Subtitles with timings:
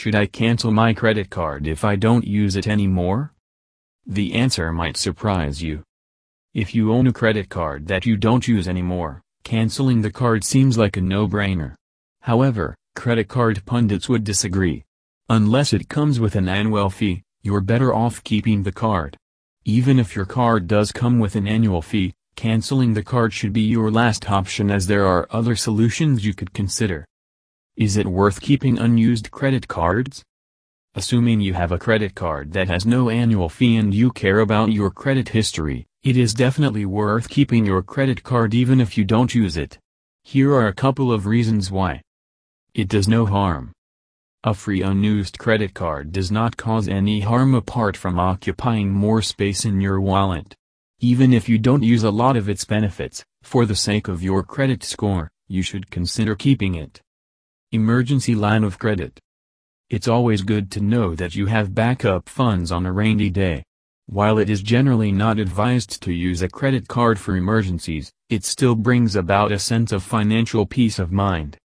[0.00, 3.34] Should I cancel my credit card if I don't use it anymore?
[4.06, 5.82] The answer might surprise you.
[6.54, 10.78] If you own a credit card that you don't use anymore, canceling the card seems
[10.78, 11.74] like a no-brainer.
[12.22, 14.84] However, credit card pundits would disagree.
[15.28, 19.18] Unless it comes with an annual fee, you're better off keeping the card.
[19.66, 23.68] Even if your card does come with an annual fee, canceling the card should be
[23.76, 27.04] your last option as there are other solutions you could consider.
[27.76, 30.22] Is it worth keeping unused credit cards?
[30.94, 34.72] Assuming you have a credit card that has no annual fee and you care about
[34.72, 39.34] your credit history, it is definitely worth keeping your credit card even if you don't
[39.34, 39.78] use it.
[40.24, 42.02] Here are a couple of reasons why.
[42.74, 43.72] It does no harm.
[44.42, 49.64] A free unused credit card does not cause any harm apart from occupying more space
[49.64, 50.54] in your wallet.
[50.98, 54.42] Even if you don't use a lot of its benefits, for the sake of your
[54.42, 57.00] credit score, you should consider keeping it.
[57.72, 59.20] Emergency line of credit.
[59.90, 63.62] It's always good to know that you have backup funds on a rainy day.
[64.06, 68.74] While it is generally not advised to use a credit card for emergencies, it still
[68.74, 71.58] brings about a sense of financial peace of mind.